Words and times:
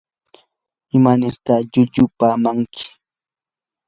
¿imanirta 0.95 1.53
llullapamanki? 1.71 2.83